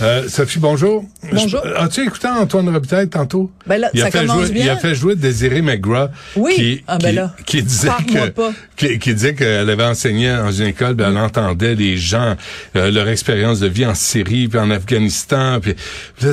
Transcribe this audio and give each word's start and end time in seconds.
Euh, 0.00 0.28
Sophie, 0.28 0.60
bonjour. 0.60 1.04
Bonjour. 1.32 1.60
As-tu 1.76 2.02
écouté 2.06 2.28
Antoine 2.28 2.68
Robitaille 2.68 3.08
tantôt? 3.08 3.50
Ben 3.66 3.78
là, 3.78 3.90
il 3.94 4.00
a 4.00 4.04
ça 4.04 4.10
fait 4.12 4.26
commence 4.26 4.44
jouer, 4.46 4.54
bien. 4.54 4.64
Il 4.64 4.70
a 4.70 4.76
fait 4.76 4.94
jouer 4.94 5.16
Désiré 5.16 5.60
McGraw. 5.60 6.08
Oui. 6.36 6.54
Qui, 6.54 6.84
Ah, 6.86 6.98
ben 6.98 7.14
là, 7.16 7.34
qui 7.44 7.64
disait 7.64 7.88
que, 8.06 8.28
pas. 8.28 8.52
qui, 8.76 9.00
qui 9.00 9.12
disait 9.14 9.34
qu'elle 9.34 9.68
avait 9.68 9.84
enseigné 9.84 10.28
dans 10.36 10.52
une 10.52 10.68
école, 10.68 10.94
puis 10.94 11.04
elle 11.04 11.18
entendait 11.18 11.74
les 11.74 11.96
gens, 11.96 12.36
euh, 12.76 12.92
leur 12.92 13.08
expérience 13.08 13.58
de 13.58 13.66
vie 13.66 13.86
en 13.86 13.94
Syrie, 13.94 14.46
puis 14.46 14.60
en 14.60 14.70
Afghanistan, 14.70 15.58
puis, 15.60 15.74
tu 16.16 16.28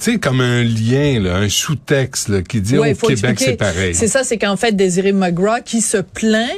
sais, 0.00 0.18
comme 0.18 0.40
un 0.40 0.62
lien, 0.64 1.20
là, 1.20 1.36
un 1.36 1.50
sous-texte, 1.50 2.28
là, 2.30 2.40
qui 2.40 2.62
dit 2.62 2.78
Ouais, 2.78 2.96
au 3.02 3.06
Québec, 3.08 3.36
c'est 3.38 3.56
pareil. 3.56 3.94
C'est 3.94 4.08
ça, 4.08 4.24
c'est 4.24 4.38
qu'en 4.38 4.56
fait, 4.56 4.72
Désiré 4.72 5.12
McGraw 5.12 5.60
qui 5.62 5.82
se 5.82 5.98
plaint 5.98 6.48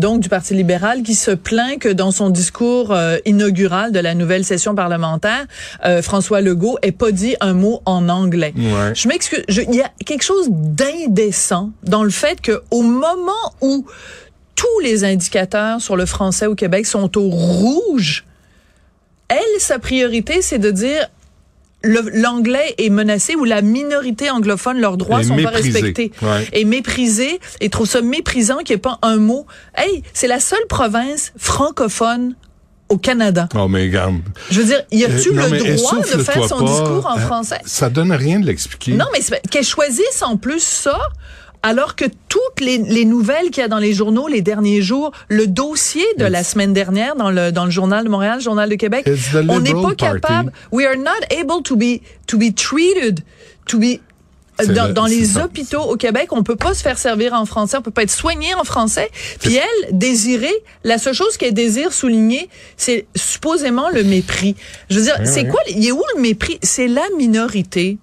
donc 0.00 0.20
du 0.20 0.28
Parti 0.28 0.54
libéral 0.54 1.02
qui 1.02 1.14
se 1.14 1.30
plaint 1.30 1.78
que 1.78 1.88
dans 1.88 2.10
son 2.10 2.30
discours 2.30 2.92
euh, 2.92 3.18
inaugural 3.26 3.92
de 3.92 4.00
la 4.00 4.14
nouvelle 4.14 4.44
session 4.44 4.74
parlementaire, 4.74 5.46
euh, 5.84 6.02
François 6.02 6.40
Legault 6.40 6.78
ait 6.82 6.90
pas 6.90 7.12
dit 7.12 7.36
un 7.40 7.52
mot 7.52 7.82
en 7.84 8.08
anglais. 8.08 8.52
Ouais. 8.56 8.94
Je 8.94 9.06
m'excuse, 9.06 9.44
il 9.48 9.74
y 9.74 9.82
a 9.82 9.90
quelque 10.04 10.24
chose 10.24 10.48
d'indécent 10.50 11.70
dans 11.84 12.02
le 12.02 12.10
fait 12.10 12.40
que 12.40 12.62
au 12.70 12.82
moment 12.82 13.54
où 13.60 13.86
tous 14.56 14.80
les 14.82 15.04
indicateurs 15.04 15.80
sur 15.80 15.96
le 15.96 16.06
français 16.06 16.46
au 16.46 16.54
Québec 16.54 16.86
sont 16.86 17.16
au 17.16 17.28
rouge, 17.28 18.24
elle, 19.28 19.60
sa 19.60 19.78
priorité, 19.78 20.42
c'est 20.42 20.58
de 20.58 20.70
dire 20.70 21.08
l'anglais 21.82 22.74
est 22.78 22.90
menacé 22.90 23.34
ou 23.34 23.44
la 23.44 23.62
minorité 23.62 24.30
anglophone, 24.30 24.80
leurs 24.80 24.96
droits 24.96 25.20
Et 25.20 25.24
sont 25.24 25.36
pas 25.42 25.50
respectés. 25.50 26.12
Ouais. 26.22 26.46
Et 26.52 26.64
méprisé, 26.64 27.40
et 27.60 27.68
trouve 27.70 27.86
ça 27.88 28.02
méprisant 28.02 28.58
qu'il 28.58 28.74
n'y 28.74 28.78
ait 28.78 28.82
pas 28.82 28.98
un 29.02 29.16
mot. 29.16 29.46
Hey, 29.76 30.02
c'est 30.12 30.28
la 30.28 30.40
seule 30.40 30.66
province 30.68 31.32
francophone 31.38 32.34
au 32.88 32.98
Canada. 32.98 33.48
Oh, 33.54 33.68
mais 33.68 33.82
regarde. 33.82 34.16
Je 34.50 34.60
veux 34.60 34.66
dire, 34.66 34.82
y 34.90 35.04
a-tu 35.04 35.30
Euh, 35.30 35.42
le 35.44 35.48
mais 35.50 35.74
droit 35.76 35.98
de 36.00 36.04
faire 36.22 36.48
son 36.48 36.58
pas. 36.58 36.64
discours 36.64 37.06
en 37.06 37.16
Euh, 37.18 37.20
français? 37.20 37.60
Ça 37.64 37.88
donne 37.88 38.12
rien 38.12 38.40
de 38.40 38.46
l'expliquer. 38.46 38.92
Non, 38.92 39.06
mais 39.12 39.20
qu'elle 39.50 39.64
choisisse 39.64 40.22
en 40.22 40.36
plus 40.36 40.60
ça, 40.62 40.98
alors 41.62 41.94
que 41.96 42.04
toutes 42.28 42.60
les, 42.60 42.78
les 42.78 43.04
nouvelles 43.04 43.50
qu'il 43.50 43.60
y 43.60 43.64
a 43.64 43.68
dans 43.68 43.78
les 43.78 43.92
journaux 43.92 44.28
les 44.28 44.40
derniers 44.42 44.80
jours, 44.82 45.12
le 45.28 45.46
dossier 45.46 46.04
de 46.18 46.24
la 46.24 46.42
semaine 46.44 46.72
dernière 46.72 47.16
dans 47.16 47.30
le 47.30 47.52
dans 47.52 47.64
le 47.66 47.70
journal 47.70 48.04
de 48.04 48.08
Montréal, 48.08 48.36
le 48.38 48.42
journal 48.42 48.68
de 48.68 48.74
Québec, 48.76 49.08
on 49.48 49.60
n'est 49.60 49.72
pas 49.72 49.94
capable. 49.94 50.52
We 50.72 50.86
are 50.86 50.96
not 50.96 51.20
able 51.30 51.62
to 51.64 51.76
be 51.76 52.00
to 52.26 52.38
be 52.38 52.54
treated 52.54 53.20
to 53.66 53.78
be 53.78 54.00
C'est 54.62 54.74
dans, 54.74 54.88
le- 54.88 54.92
dans 54.92 55.06
les 55.06 55.24
ça. 55.24 55.46
hôpitaux 55.46 55.80
au 55.82 55.96
Québec, 55.96 56.28
on 56.32 56.42
peut 56.42 56.54
pas 56.56 56.74
se 56.74 56.82
faire 56.82 56.98
servir 56.98 57.32
en 57.32 57.46
français, 57.46 57.78
on 57.78 57.82
peut 57.82 57.90
pas 57.90 58.02
être 58.02 58.10
soigné 58.10 58.54
en 58.54 58.64
français. 58.64 59.08
Puis 59.40 59.56
elle, 59.56 59.96
désirer, 59.98 60.52
la 60.84 60.98
seule 60.98 61.14
chose 61.14 61.38
qu'elle 61.38 61.54
désire 61.54 61.94
souligner, 61.94 62.50
c'est 62.76 63.06
supposément 63.16 63.88
le 63.88 64.02
mépris. 64.04 64.56
Je 64.90 64.98
veux 64.98 65.04
dire, 65.04 65.18
c'est 65.24 65.46
quoi, 65.46 65.60
il 65.68 65.86
est 65.86 65.92
où 65.92 66.02
le 66.14 66.20
mépris? 66.20 66.58
C'est 66.62 66.88
la 66.88 67.04
minorité 67.16 67.96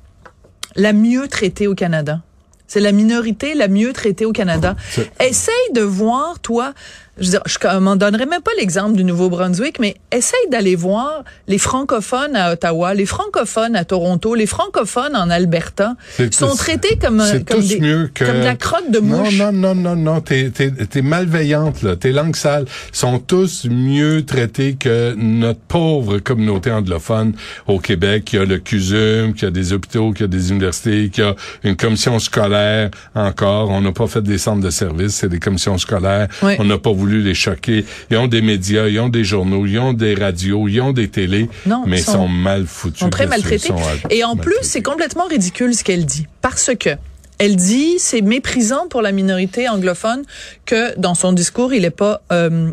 la 0.75 0.93
mieux 0.93 1.27
traitée 1.27 1.67
au 1.67 1.75
Canada. 1.75 2.21
C'est 2.67 2.79
la 2.79 2.91
minorité 2.91 3.55
la 3.55 3.67
mieux 3.67 3.93
traitée 3.93 4.25
au 4.25 4.33
Canada. 4.33 4.75
Essaye 5.19 5.53
de 5.73 5.81
voir, 5.81 6.39
toi, 6.39 6.73
je 7.19 7.25
veux 7.25 7.31
dire, 7.31 7.41
je 7.45 7.77
m'en 7.79 7.95
donnerai 7.95 8.25
même 8.25 8.41
pas 8.41 8.51
l'exemple 8.57 8.95
du 8.95 9.03
Nouveau-Brunswick, 9.03 9.79
mais 9.79 9.95
essaye 10.11 10.39
d'aller 10.51 10.75
voir 10.75 11.23
les 11.47 11.57
francophones 11.57 12.35
à 12.35 12.53
Ottawa, 12.53 12.93
les 12.93 13.05
francophones 13.05 13.75
à 13.75 13.85
Toronto, 13.85 14.35
les 14.35 14.45
francophones 14.45 15.15
en 15.15 15.29
Alberta 15.29 15.95
sont 16.31 16.55
traités 16.55 16.97
comme, 17.01 17.17
comme, 17.17 17.59
tous 17.61 17.67
des- 17.69 17.79
mieux 17.79 18.09
que... 18.13 18.25
comme 18.25 18.39
de 18.39 18.43
la 18.43 18.55
crotte 18.55 18.91
de 18.91 18.99
mouche. 18.99 19.37
Non, 19.37 19.51
non, 19.51 19.73
non, 19.73 19.95
non, 19.95 19.95
non, 19.95 20.21
t'es, 20.21 20.49
t'es, 20.51 20.71
t'es 20.71 21.01
malveillante, 21.01 21.81
là. 21.81 21.95
Tes 21.95 22.11
langues 22.11 22.35
sales 22.35 22.65
sont 22.91 23.19
tous 23.19 23.65
mieux 23.69 24.25
traitées 24.25 24.75
que 24.75 25.13
notre 25.17 25.59
pauvre 25.59 26.19
communauté 26.19 26.71
anglophone 26.71 27.33
au 27.67 27.79
Québec, 27.79 28.25
qui 28.25 28.37
a 28.37 28.45
le 28.45 28.57
CUSUM, 28.59 29.33
qui 29.33 29.45
a 29.45 29.51
des 29.51 29.73
hôpitaux, 29.73 30.11
qui 30.11 30.23
a 30.23 30.27
des 30.27 30.51
universités, 30.51 31.09
qui 31.09 31.21
a 31.21 31.35
une 31.63 31.75
commission 31.75 32.19
scolaire 32.19 32.91
encore. 33.15 33.69
On 33.69 33.81
n'a 33.81 33.91
pas 33.91 34.07
fait 34.07 34.21
des 34.21 34.37
centres 34.37 34.61
de 34.61 34.69
services, 34.69 35.15
c'est 35.15 35.29
des 35.29 35.39
commissions 35.39 35.77
scolaires. 35.77 36.27
Oui. 36.43 36.53
On 36.59 36.63
n'a 36.65 36.77
pas 36.77 36.91
voulu 36.91 37.06
les 37.07 37.33
choquer. 37.33 37.85
Ils 38.11 38.17
ont 38.17 38.27
des 38.27 38.41
médias, 38.41 38.87
ils 38.87 38.99
ont 38.99 39.09
des 39.09 39.23
journaux, 39.23 39.65
ils 39.65 39.79
ont 39.79 39.93
des 39.93 40.13
radios, 40.15 40.67
ils 40.67 40.81
ont 40.81 40.93
des 40.93 41.07
télés, 41.09 41.49
Non, 41.65 41.83
mais 41.87 41.99
ils 41.99 42.03
sont- 42.03 42.11
sont, 42.13 42.27
mal 42.27 42.65
foutus. 42.67 42.99
sont 42.99 43.09
très 43.09 43.27
maltraités. 43.27 43.67
Sont, 43.69 43.75
Et 44.09 44.23
en 44.23 44.35
plus, 44.35 44.57
c'est 44.61 44.81
complètement 44.81 45.25
ridicule 45.27 45.73
ce 45.73 45.83
qu'elle 45.83 46.05
dit. 46.05 46.27
Parce 46.41 46.71
que 46.79 46.91
elle 47.39 47.55
dit, 47.55 47.95
c'est 47.99 48.21
méprisant 48.21 48.87
pour 48.87 49.01
la 49.01 49.11
minorité 49.11 49.69
anglophone 49.69 50.23
que 50.65 50.97
dans 50.99 51.13
son 51.15 51.33
discours, 51.33 51.73
il 51.73 51.83
n'est 51.83 51.89
pas 51.91 52.21
euh, 52.31 52.71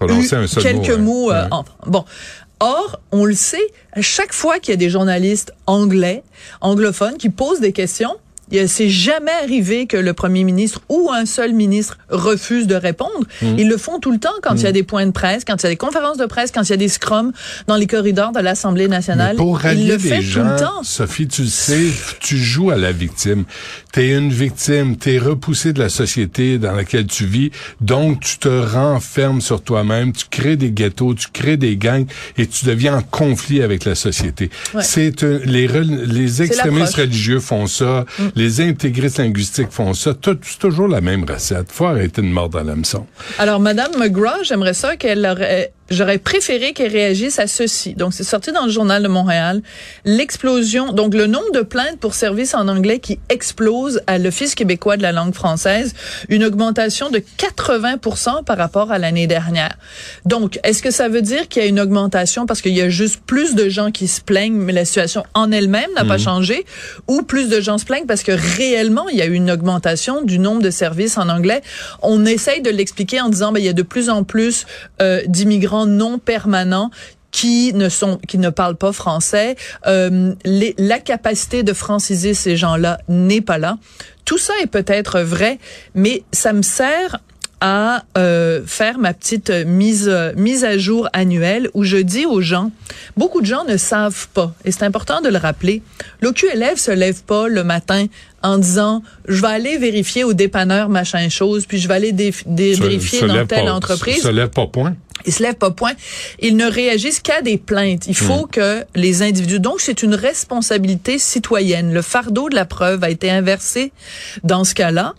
un 0.00 0.22
seul 0.22 0.46
quelques 0.62 0.90
mot, 0.90 0.96
hein. 0.96 0.98
mots. 0.98 1.32
euh, 1.32 1.46
en- 1.50 1.64
bon. 1.86 2.04
Or, 2.60 3.00
on 3.10 3.24
le 3.24 3.34
sait, 3.34 3.66
à 3.92 4.00
chaque 4.00 4.32
fois 4.32 4.58
qu'il 4.60 4.70
y 4.72 4.74
a 4.74 4.76
des 4.76 4.88
journalistes 4.88 5.52
anglais, 5.66 6.22
anglophones, 6.60 7.16
qui 7.18 7.28
posent 7.28 7.60
des 7.60 7.72
questions, 7.72 8.14
c'est 8.66 8.88
jamais 8.88 9.30
arrivé 9.42 9.86
que 9.86 9.96
le 9.96 10.12
premier 10.12 10.44
ministre 10.44 10.80
ou 10.88 11.10
un 11.12 11.26
seul 11.26 11.52
ministre 11.52 11.98
refuse 12.08 12.66
de 12.66 12.74
répondre. 12.74 13.10
Mm. 13.42 13.58
Ils 13.58 13.68
le 13.68 13.76
font 13.76 13.98
tout 13.98 14.12
le 14.12 14.18
temps 14.18 14.34
quand 14.42 14.54
il 14.54 14.62
y 14.62 14.66
a 14.66 14.72
des 14.72 14.82
points 14.82 15.06
de 15.06 15.10
presse, 15.12 15.44
quand 15.44 15.56
il 15.56 15.62
y 15.64 15.66
a 15.66 15.70
des 15.70 15.76
conférences 15.76 16.18
de 16.18 16.26
presse, 16.26 16.50
quand 16.52 16.62
il 16.62 16.70
y 16.70 16.72
a 16.72 16.76
des 16.76 16.88
scrums 16.88 17.32
dans 17.66 17.76
les 17.76 17.86
corridors 17.86 18.32
de 18.32 18.40
l'Assemblée 18.40 18.88
nationale. 18.88 19.32
Mais 19.36 19.36
pour 19.42 19.58
Il 19.60 19.62
rallier 19.62 19.88
le 19.92 19.98
fait 19.98 20.22
gens, 20.22 20.42
tout 20.42 20.48
le 20.50 20.56
temps. 20.58 20.82
Sophie, 20.82 21.26
tu 21.28 21.42
le 21.42 21.48
sais, 21.48 21.84
tu 22.20 22.36
joues 22.36 22.70
à 22.70 22.76
la 22.76 22.92
victime. 22.92 23.44
T'es 23.92 24.10
une 24.16 24.30
victime, 24.32 24.96
t'es 24.96 25.18
repoussé 25.18 25.72
de 25.72 25.78
la 25.80 25.88
société 25.88 26.58
dans 26.58 26.72
laquelle 26.72 27.06
tu 27.06 27.26
vis, 27.26 27.50
donc 27.80 28.20
tu 28.20 28.38
te 28.38 28.48
renfermes 28.48 29.40
sur 29.40 29.62
toi-même, 29.62 30.12
tu 30.12 30.24
crées 30.30 30.56
des 30.56 30.70
ghettos, 30.70 31.14
tu 31.14 31.28
crées 31.32 31.56
des 31.56 31.76
gangs 31.76 32.06
et 32.36 32.46
tu 32.46 32.64
deviens 32.66 32.96
en 32.98 33.02
conflit 33.02 33.62
avec 33.62 33.84
la 33.84 33.94
société. 33.94 34.50
Ouais. 34.74 34.82
C'est 34.82 35.22
un- 35.22 35.38
les 35.44 35.68
les 35.68 36.42
extrémistes 36.42 36.94
religieux 36.96 37.40
font 37.40 37.66
ça, 37.66 38.04
Mm. 38.18 38.22
les 38.36 38.43
intégristes 38.60 39.18
linguistiques 39.18 39.70
font 39.70 39.94
ça, 39.94 40.12
c'est 40.22 40.58
toujours 40.58 40.88
la 40.88 41.00
même 41.00 41.24
recette. 41.24 41.70
Faut 41.70 41.86
arrêter 41.86 42.22
de 42.22 42.26
mordre 42.26 42.58
à 42.58 42.64
l'hameçon. 42.64 43.06
Alors, 43.38 43.60
Madame 43.60 43.92
McGraw, 43.98 44.42
j'aimerais 44.42 44.74
ça 44.74 44.96
qu'elle 44.96 45.26
aurait, 45.26 45.72
j'aurais 45.90 46.18
préféré 46.18 46.72
qu'elle 46.72 46.92
réagisse 46.92 47.38
à 47.38 47.46
ceci. 47.46 47.94
Donc, 47.94 48.14
c'est 48.14 48.24
sorti 48.24 48.52
dans 48.52 48.64
le 48.64 48.70
journal 48.70 49.02
de 49.02 49.08
Montréal. 49.08 49.62
L'explosion, 50.04 50.92
donc 50.92 51.14
le 51.14 51.26
nombre 51.26 51.52
de 51.52 51.60
plaintes 51.60 51.98
pour 52.00 52.14
services 52.14 52.54
en 52.54 52.68
anglais 52.68 52.98
qui 52.98 53.18
explose 53.28 54.00
à 54.06 54.18
l'Office 54.18 54.54
québécois 54.54 54.96
de 54.96 55.02
la 55.02 55.12
langue 55.12 55.34
française, 55.34 55.94
une 56.28 56.44
augmentation 56.44 57.10
de 57.10 57.18
80 57.18 57.98
par 58.46 58.56
rapport 58.56 58.92
à 58.92 58.98
l'année 58.98 59.26
dernière. 59.26 59.76
Donc, 60.24 60.58
est-ce 60.64 60.82
que 60.82 60.90
ça 60.90 61.08
veut 61.08 61.22
dire 61.22 61.48
qu'il 61.48 61.62
y 61.62 61.66
a 61.66 61.68
une 61.68 61.80
augmentation 61.80 62.46
parce 62.46 62.62
qu'il 62.62 62.74
y 62.74 62.80
a 62.80 62.88
juste 62.88 63.20
plus 63.26 63.54
de 63.54 63.68
gens 63.68 63.90
qui 63.90 64.08
se 64.08 64.20
plaignent, 64.20 64.56
mais 64.56 64.72
la 64.72 64.84
situation 64.84 65.24
en 65.34 65.52
elle-même 65.52 65.90
n'a 65.94 66.04
pas 66.04 66.18
changé, 66.18 66.64
ou 67.08 67.22
plus 67.22 67.48
de 67.48 67.60
gens 67.60 67.78
se 67.78 67.84
plaignent 67.84 68.06
parce 68.06 68.22
que 68.22 68.32
réellement, 68.32 69.08
il 69.08 69.18
y 69.18 69.22
a 69.22 69.26
eu 69.26 69.34
une 69.34 69.50
augmentation 69.50 70.22
du 70.22 70.38
nombre 70.38 70.62
de 70.62 70.70
services 70.70 71.18
en 71.18 71.28
anglais? 71.28 71.62
On 72.02 72.24
essaye 72.24 72.62
de 72.62 72.70
l'expliquer 72.70 73.20
en 73.20 73.28
disant, 73.28 73.52
ben, 73.52 73.60
il 73.60 73.66
y 73.66 73.68
a 73.68 73.74
de 73.74 73.82
plus 73.82 74.08
en 74.08 74.24
plus 74.24 74.66
euh, 75.02 75.22
d'immigrants 75.26 75.73
non 75.86 76.18
permanents 76.18 76.90
qui 77.30 77.72
ne 77.74 77.88
sont 77.88 78.18
qui 78.28 78.38
ne 78.38 78.50
parlent 78.50 78.76
pas 78.76 78.92
français, 78.92 79.56
euh, 79.88 80.32
les- 80.44 80.74
la 80.78 81.00
capacité 81.00 81.62
de 81.64 81.72
franciser 81.72 82.32
ces 82.32 82.56
gens-là 82.56 82.98
n'est 83.08 83.40
pas 83.40 83.58
là. 83.58 83.76
Tout 84.24 84.38
ça 84.38 84.52
est 84.62 84.68
peut-être 84.68 85.20
vrai, 85.20 85.58
mais 85.96 86.22
ça 86.32 86.52
me 86.52 86.62
sert 86.62 87.18
à 87.60 88.04
euh, 88.18 88.62
faire 88.66 88.98
ma 88.98 89.14
petite 89.14 89.50
mise 89.50 90.12
mise 90.36 90.64
à 90.64 90.76
jour 90.78 91.08
annuelle 91.12 91.70
où 91.74 91.82
je 91.82 91.96
dis 91.96 92.26
aux 92.26 92.40
gens, 92.40 92.70
beaucoup 93.16 93.40
de 93.40 93.46
gens 93.46 93.64
ne 93.64 93.76
savent 93.78 94.28
pas, 94.34 94.52
et 94.64 94.70
c'est 94.70 94.82
important 94.84 95.20
de 95.22 95.28
le 95.30 95.38
rappeler, 95.38 95.82
l'OQLF 96.20 96.76
se 96.78 96.90
lève 96.90 97.22
pas 97.24 97.48
le 97.48 97.64
matin 97.64 98.06
en 98.42 98.58
disant 98.58 99.02
je 99.28 99.40
vais 99.40 99.48
aller 99.48 99.78
vérifier 99.78 100.24
au 100.24 100.34
dépanneur 100.34 100.88
machin 100.88 101.28
chose, 101.30 101.64
puis 101.66 101.78
je 101.78 101.88
vais 101.88 101.94
aller 101.94 102.12
dé- 102.12 102.34
dé- 102.46 102.74
Se- 102.74 102.82
vérifier 102.82 103.20
se 103.20 103.24
dans 103.26 103.46
telle 103.46 103.64
pas- 103.64 103.72
entreprise. 103.72 104.22
Se 104.22 104.28
lève 104.28 104.50
pas 104.50 104.66
point. 104.66 104.94
Ils 105.26 105.32
se 105.32 105.42
lèvent 105.42 105.54
pas 105.54 105.70
point. 105.70 105.92
Ils 106.40 106.56
ne 106.56 106.66
réagissent 106.66 107.20
qu'à 107.20 107.42
des 107.42 107.58
plaintes. 107.58 108.06
Il 108.06 108.16
faut 108.16 108.46
que 108.46 108.84
les 108.94 109.22
individus. 109.22 109.60
Donc, 109.60 109.80
c'est 109.80 110.02
une 110.02 110.14
responsabilité 110.14 111.18
citoyenne. 111.18 111.92
Le 111.92 112.02
fardeau 112.02 112.48
de 112.48 112.54
la 112.54 112.64
preuve 112.64 113.04
a 113.04 113.10
été 113.10 113.30
inversé 113.30 113.92
dans 114.42 114.64
ce 114.64 114.74
cas-là. 114.74 115.14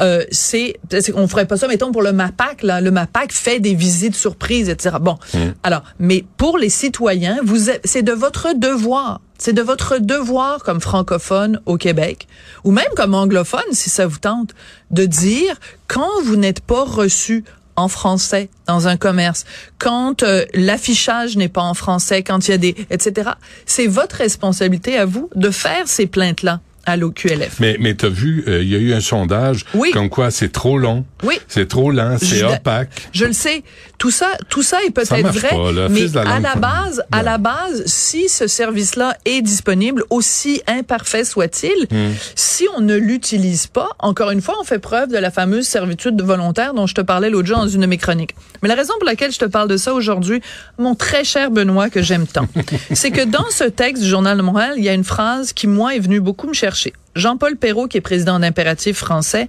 Euh, 0.00 0.24
c'est, 0.30 0.74
on 1.14 1.28
ferait 1.28 1.46
pas 1.46 1.56
ça, 1.56 1.68
mettons 1.68 1.92
pour 1.92 2.02
le 2.02 2.12
MAPAC. 2.12 2.62
Là, 2.62 2.80
le 2.80 2.90
MAPAC 2.90 3.32
fait 3.32 3.60
des 3.60 3.74
visites 3.74 4.14
surprises, 4.16 4.68
etc. 4.68 4.96
Bon, 5.00 5.16
alors, 5.62 5.82
mais 5.98 6.24
pour 6.36 6.58
les 6.58 6.70
citoyens, 6.70 7.38
vous, 7.42 7.70
c'est 7.84 8.02
de 8.02 8.12
votre 8.12 8.54
devoir. 8.54 9.20
C'est 9.38 9.54
de 9.54 9.62
votre 9.62 9.98
devoir 9.98 10.62
comme 10.62 10.82
francophone 10.82 11.60
au 11.64 11.78
Québec, 11.78 12.28
ou 12.62 12.72
même 12.72 12.90
comme 12.94 13.14
anglophone, 13.14 13.72
si 13.72 13.88
ça 13.88 14.06
vous 14.06 14.18
tente, 14.18 14.50
de 14.90 15.06
dire 15.06 15.58
quand 15.86 16.22
vous 16.24 16.36
n'êtes 16.36 16.60
pas 16.60 16.84
reçu 16.84 17.44
en 17.76 17.88
français 17.88 18.48
dans 18.66 18.88
un 18.88 18.96
commerce, 18.96 19.44
quand 19.78 20.22
euh, 20.22 20.44
l'affichage 20.54 21.36
n'est 21.36 21.48
pas 21.48 21.62
en 21.62 21.74
français, 21.74 22.22
quand 22.22 22.48
il 22.48 22.50
y 22.50 22.54
a 22.54 22.58
des, 22.58 22.74
etc. 22.90 23.30
C'est 23.66 23.86
votre 23.86 24.16
responsabilité 24.16 24.96
à 24.96 25.06
vous 25.06 25.30
de 25.34 25.50
faire 25.50 25.88
ces 25.88 26.06
plaintes-là 26.06 26.60
à 26.86 26.96
l'OQLF. 26.96 27.60
Mais, 27.60 27.76
mais 27.80 27.94
t'as 27.94 28.08
vu, 28.08 28.44
euh, 28.48 28.62
il 28.62 28.68
y 28.68 28.74
a 28.74 28.78
eu 28.78 28.92
un 28.94 29.00
sondage 29.00 29.64
Oui. 29.74 29.90
comme 29.92 30.08
quoi 30.08 30.30
c'est 30.30 30.50
trop 30.52 30.78
long, 30.78 31.04
Oui. 31.22 31.38
c'est 31.48 31.68
trop 31.68 31.90
lent, 31.90 32.16
c'est 32.20 32.42
opaque. 32.42 32.88
Je 33.12 33.24
le 33.26 33.32
sais. 33.32 33.62
Tout 33.98 34.10
ça, 34.10 34.28
tout 34.48 34.62
ça 34.62 34.78
est 34.86 34.90
peut-être 34.90 35.28
vrai, 35.28 35.50
pas, 35.50 35.88
mais 35.90 36.06
la 36.14 36.22
à 36.22 36.40
la 36.40 36.54
base, 36.56 37.02
à 37.12 37.22
la 37.22 37.36
base, 37.36 37.82
si 37.84 38.30
ce 38.30 38.46
service-là 38.46 39.14
est 39.26 39.42
disponible, 39.42 40.04
aussi 40.08 40.62
imparfait 40.66 41.24
soit-il, 41.24 41.70
Hmm. 41.90 42.12
si 42.34 42.66
on 42.76 42.80
ne 42.80 42.94
l'utilise 42.96 43.66
pas, 43.66 43.90
encore 43.98 44.30
une 44.30 44.40
fois, 44.40 44.54
on 44.60 44.64
fait 44.64 44.78
preuve 44.78 45.08
de 45.10 45.18
la 45.18 45.30
fameuse 45.30 45.66
servitude 45.66 46.20
volontaire 46.22 46.72
dont 46.72 46.86
je 46.86 46.94
te 46.94 47.00
parlais 47.02 47.28
l'autre 47.28 47.46
jour 47.48 47.58
dans 47.58 47.68
une 47.68 47.82
de 47.82 47.86
mes 47.86 47.98
chroniques. 47.98 48.34
Mais 48.62 48.68
la 48.68 48.74
raison 48.74 48.94
pour 48.98 49.04
laquelle 49.06 49.32
je 49.32 49.38
te 49.38 49.44
parle 49.44 49.68
de 49.68 49.76
ça 49.76 49.92
aujourd'hui, 49.92 50.40
mon 50.78 50.94
très 50.94 51.24
cher 51.24 51.50
Benoît 51.50 51.90
que 51.90 52.00
j'aime 52.00 52.26
tant, 52.26 52.48
c'est 52.94 53.10
que 53.10 53.24
dans 53.24 53.50
ce 53.50 53.64
texte 53.64 54.02
du 54.02 54.08
Journal 54.08 54.36
de 54.38 54.42
Montréal, 54.42 54.74
il 54.78 54.84
y 54.84 54.88
a 54.88 54.94
une 54.94 55.04
phrase 55.04 55.52
qui 55.52 55.66
moi 55.66 55.94
est 55.94 56.00
venue 56.00 56.20
beaucoup 56.20 56.46
me 56.46 56.54
chercher. 56.54 56.69
Jean-Paul 57.14 57.56
Perrault, 57.56 57.88
qui 57.88 57.96
est 57.98 58.00
président 58.00 58.38
d'Impératif 58.38 58.98
français, 58.98 59.48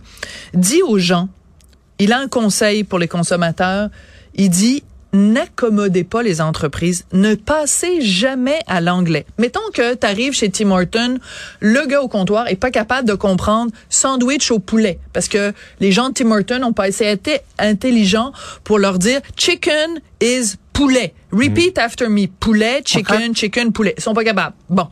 dit 0.54 0.82
aux 0.82 0.98
gens 0.98 1.30
il 2.02 2.14
a 2.14 2.18
un 2.18 2.28
conseil 2.28 2.84
pour 2.84 2.98
les 2.98 3.08
consommateurs. 3.08 3.90
Il 4.34 4.50
dit 4.50 4.82
n'accommodez 5.14 6.04
pas 6.04 6.24
les 6.24 6.42
entreprises, 6.42 7.06
ne 7.14 7.36
passez 7.36 8.02
jamais 8.02 8.60
à 8.66 8.82
l'anglais. 8.82 9.26
Mettons 9.38 9.60
que 9.74 9.94
tu 9.94 10.08
arrives 10.08 10.34
chez 10.34 10.50
Tim 10.50 10.72
Horton, 10.72 11.20
le 11.60 11.86
gars 11.86 12.02
au 12.02 12.08
comptoir 12.08 12.48
est 12.48 12.56
pas 12.56 12.72
capable 12.72 13.08
de 13.08 13.14
comprendre 13.14 13.72
sandwich 13.90 14.52
au 14.52 14.60
poulet 14.60 15.00
parce 15.14 15.28
que 15.28 15.54
les 15.80 15.92
gens 15.92 16.10
de 16.10 16.14
Tim 16.14 16.32
Horton 16.32 16.60
n'ont 16.60 16.74
pas 16.74 16.88
essayé 16.88 17.18
d'être 17.18 17.44
intelligents 17.60 18.32
pour 18.64 18.80
leur 18.80 19.00
dire 19.00 19.22
chicken 19.36 20.00
is 20.22 20.56
poulet. 20.82 21.14
Repeat 21.32 21.78
after 21.78 22.10
me. 22.10 22.28
Poulet, 22.28 22.82
chicken, 22.86 23.36
chicken, 23.36 23.72
poulet. 23.72 23.94
Ils 23.98 24.04
sont 24.04 24.14
pas 24.14 24.24
capables. 24.24 24.56
Bon. 24.70 24.88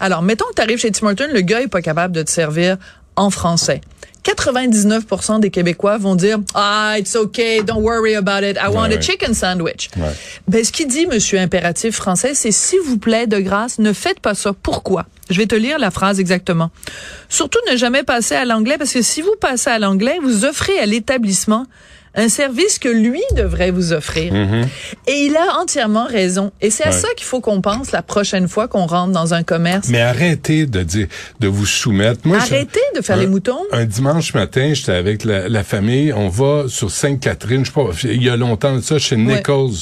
Alors, 0.00 0.22
mettons 0.22 0.46
que 0.46 0.54
tu 0.54 0.62
arrives 0.62 0.78
chez 0.78 0.90
Tim 0.90 1.06
Horton, 1.06 1.28
le 1.32 1.40
gars 1.42 1.60
est 1.60 1.68
pas 1.68 1.82
capable 1.82 2.14
de 2.14 2.22
te 2.22 2.30
servir 2.30 2.76
en 3.16 3.30
français. 3.30 3.80
99% 4.24 5.40
des 5.40 5.50
Québécois 5.50 5.98
vont 5.98 6.14
dire 6.14 6.38
ah 6.54 6.94
it's 6.98 7.14
okay 7.14 7.62
don't 7.62 7.82
worry 7.82 8.14
about 8.14 8.42
it 8.42 8.56
I 8.56 8.68
want 8.68 8.88
Ouais, 8.88 8.96
a 8.96 9.00
chicken 9.00 9.34
sandwich. 9.34 9.90
Ouais. 9.98 10.12
Ben 10.48 10.64
ce 10.64 10.72
qu'il 10.72 10.88
dit 10.88 11.06
monsieur 11.06 11.38
impératif 11.38 11.94
français 11.94 12.32
c'est 12.32 12.50
s'il 12.50 12.80
vous 12.80 12.96
plaît 12.96 13.26
de 13.26 13.38
grâce 13.38 13.78
ne 13.78 13.92
faites 13.92 14.20
pas 14.20 14.34
ça. 14.34 14.54
Pourquoi? 14.54 15.04
Je 15.28 15.36
vais 15.38 15.46
te 15.46 15.54
lire 15.54 15.78
la 15.78 15.90
phrase 15.90 16.20
exactement. 16.20 16.70
Surtout 17.28 17.58
ne 17.70 17.76
jamais 17.76 18.02
passer 18.02 18.34
à 18.34 18.46
l'anglais 18.46 18.76
parce 18.78 18.94
que 18.94 19.02
si 19.02 19.20
vous 19.20 19.34
passez 19.38 19.68
à 19.68 19.78
l'anglais 19.78 20.18
vous 20.22 20.46
offrez 20.46 20.78
à 20.78 20.86
l'établissement 20.86 21.66
un 22.16 22.28
service 22.28 22.78
que 22.78 22.88
lui 22.88 23.20
devrait 23.34 23.70
vous 23.70 23.92
offrir. 23.92 24.32
Et 25.06 25.12
il 25.26 25.36
a 25.36 25.58
entièrement 25.60 26.06
raison. 26.06 26.52
Et 26.60 26.70
c'est 26.70 26.84
à. 26.84 26.90
Ouais. 26.90 26.92
ça 26.92 27.08
qu'il 27.16 27.26
faut 27.26 27.40
qu'on 27.40 27.60
pense 27.60 27.92
la 27.92 28.02
prochaine 28.02 28.48
fois 28.48 28.68
qu'on 28.68 28.86
rentre 28.86 29.12
dans 29.12 29.34
un 29.34 29.42
commerce. 29.42 29.88
Mais 29.88 30.00
arrêtez 30.00 30.66
de 30.66 30.82
dire, 30.82 31.06
de 31.40 31.48
vous 31.48 31.66
soumettre. 31.66 32.20
Moi, 32.24 32.38
je- 32.38 32.54
Arrêtez 32.54 32.80
de 32.96 33.00
faire 33.02 33.16
un- 33.16 33.20
les 33.20 33.26
moutons. 33.26 33.58
Un 33.72 33.84
dimanche 33.84 34.32
matin, 34.34 34.72
j'étais 34.74 34.92
avec 34.92 35.24
la, 35.24 35.48
la 35.48 35.64
famille. 35.64 36.12
On 36.12 36.28
va 36.28 36.64
sur 36.68 36.90
Sainte-Catherine. 36.90 37.64
Je 37.64 37.70
sais 37.70 37.74
pas, 37.74 37.90
il 38.04 38.22
y 38.22 38.28
a 38.28 38.36
longtemps 38.36 38.76
de 38.76 38.80
ça, 38.80 38.98
chez 38.98 39.16
Ouais. 39.16 39.36
Nichols. 39.36 39.72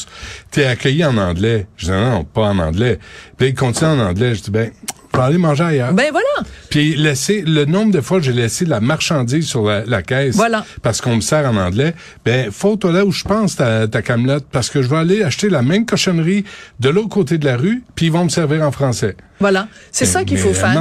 T'es 0.51 0.65
accueilli 0.67 1.05
en 1.05 1.17
anglais. 1.19 1.67
Je 1.77 1.87
dis 1.87 1.91
non, 1.93 2.25
pas 2.25 2.43
en 2.49 2.59
anglais. 2.59 2.99
Puis 3.37 3.49
il 3.49 3.55
continue 3.55 3.91
en 3.91 3.99
anglais. 4.01 4.35
Je 4.35 4.43
dis 4.43 4.51
ben, 4.51 4.71
vais 5.21 5.23
aller 5.23 5.39
manger 5.39 5.65
ailleurs. 5.65 5.93
Ben 5.93 6.11
voilà. 6.11 6.49
Puis 6.71 6.95
laisser 6.97 7.43
le 7.47 7.65
nombre 7.65 7.93
de 7.93 8.01
fois 8.01 8.19
que 8.19 8.25
j'ai 8.25 8.33
laissé 8.33 8.65
la 8.65 8.81
marchandise 8.81 9.47
sur 9.47 9.65
la, 9.65 9.85
la 9.85 10.03
caisse 10.03 10.35
Voilà. 10.37 10.65
parce 10.83 11.01
qu'on 11.01 11.17
me 11.17 11.21
sert 11.21 11.47
en 11.47 11.57
anglais, 11.57 11.95
ben 12.25 12.51
faut 12.51 12.77
toi 12.77 12.93
là 12.93 13.05
où 13.05 13.13
je 13.13 13.25
pense 13.25 13.57
ta, 13.57 13.87
ta 13.89 14.01
camelote 14.03 14.45
parce 14.51 14.71
que 14.71 14.81
je 14.83 14.89
vais 14.89 14.97
aller 14.97 15.23
acheter 15.23 15.49
la 15.51 15.63
même 15.63 15.85
cochonnerie 15.87 16.45
de 16.81 16.89
l'autre 16.89 17.09
côté 17.11 17.39
de 17.39 17.45
la 17.45 17.57
rue, 17.57 17.83
puis 17.95 18.07
ils 18.07 18.13
vont 18.13 18.25
me 18.25 18.29
servir 18.31 18.63
en 18.63 18.73
français. 18.73 19.17
Voilà, 19.41 19.67
c'est 19.91 20.05
ça 20.07 20.23
qu'il 20.25 20.39
faut 20.39 20.53
faire. 20.55 20.73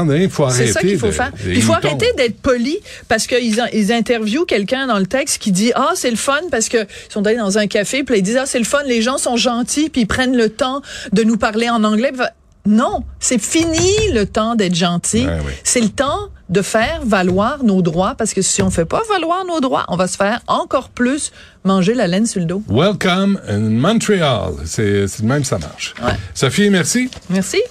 C'est 0.51 0.67
ça 0.67 0.79
arrêter 0.79 0.87
qu'il 0.87 0.99
faut 0.99 1.07
de- 1.07 1.11
faire. 1.11 1.31
Il 1.47 1.63
faut 1.63 1.73
arrêter 1.73 2.05
d'être 2.15 2.39
poli 2.41 2.77
parce 3.07 3.25
qu'ils 3.25 3.59
ils 3.73 3.91
interviewent 3.91 4.45
quelqu'un 4.45 4.85
dans 4.85 4.99
le 4.99 5.07
texte 5.07 5.39
qui 5.41 5.51
dit 5.51 5.71
ah 5.73 5.91
c'est 5.95 6.11
le 6.11 6.15
fun 6.15 6.37
parce 6.51 6.69
que 6.69 6.77
ils 6.77 7.11
sont 7.11 7.25
allés 7.25 7.37
dans 7.37 7.57
un 7.57 7.65
café 7.65 8.03
puis 8.03 8.19
ils 8.19 8.21
disent 8.21 8.37
ah 8.37 8.45
c'est 8.45 8.59
le 8.59 8.65
fun 8.65 8.83
les 8.85 9.01
gens 9.01 9.17
sont 9.17 9.35
gentils 9.35 9.89
puis 9.89 10.01
ils 10.01 10.07
prennent 10.07 10.37
le 10.37 10.49
temps 10.49 10.83
de 11.11 11.23
nous 11.23 11.37
parler 11.37 11.69
en 11.69 11.83
anglais. 11.83 12.11
Non, 12.65 13.03
c'est 13.19 13.41
fini 13.41 14.11
le 14.13 14.25
temps 14.25 14.55
d'être 14.55 14.75
gentil. 14.75 15.25
Ouais, 15.25 15.39
ouais. 15.39 15.59
C'est 15.63 15.81
le 15.81 15.89
temps 15.89 16.29
de 16.49 16.61
faire 16.61 16.99
valoir 17.03 17.63
nos 17.63 17.81
droits 17.81 18.13
parce 18.15 18.33
que 18.33 18.41
si 18.41 18.61
on 18.61 18.69
fait 18.69 18.85
pas 18.85 19.01
valoir 19.09 19.45
nos 19.45 19.61
droits, 19.61 19.85
on 19.87 19.95
va 19.95 20.07
se 20.07 20.17
faire 20.17 20.41
encore 20.47 20.89
plus 20.89 21.31
manger 21.63 21.93
la 21.93 22.07
laine 22.07 22.25
sur 22.25 22.41
le 22.41 22.45
dos. 22.45 22.61
Welcome 22.69 23.39
in 23.47 23.59
Montreal. 23.59 24.53
C'est 24.65 25.07
même 25.23 25.43
ça 25.43 25.57
marche. 25.57 25.93
Ouais. 26.03 26.13
Sophie, 26.33 26.69
merci. 26.69 27.09
Merci. 27.29 27.61